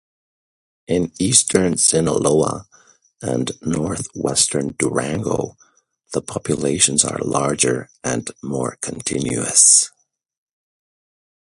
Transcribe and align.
In 0.87 1.11
eastern 1.19 1.77
Sinaloa 1.77 2.67
and 3.21 3.51
northwestern 3.61 4.69
Durango 4.69 5.57
the 6.13 6.23
populations 6.23 7.05
are 7.05 7.19
larger 7.19 7.87
and 8.03 8.31
more 8.41 8.79
continuous. 8.81 9.91